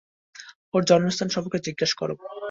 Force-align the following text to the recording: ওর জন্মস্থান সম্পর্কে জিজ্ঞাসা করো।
ওর 0.73 0.81
জন্মস্থান 0.89 1.27
সম্পর্কে 1.31 1.65
জিজ্ঞাসা 1.67 1.95
করো। 2.01 2.13